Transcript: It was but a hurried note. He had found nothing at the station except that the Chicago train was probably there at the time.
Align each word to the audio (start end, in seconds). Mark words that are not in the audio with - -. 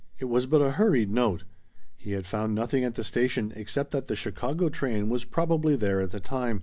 It 0.17 0.25
was 0.25 0.47
but 0.47 0.63
a 0.63 0.71
hurried 0.71 1.11
note. 1.11 1.43
He 1.95 2.13
had 2.13 2.25
found 2.25 2.55
nothing 2.55 2.83
at 2.83 2.95
the 2.95 3.03
station 3.03 3.53
except 3.55 3.91
that 3.91 4.07
the 4.07 4.15
Chicago 4.15 4.67
train 4.69 5.09
was 5.09 5.25
probably 5.25 5.75
there 5.75 6.01
at 6.01 6.09
the 6.09 6.19
time. 6.19 6.59